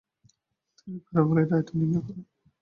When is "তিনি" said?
0.77-0.97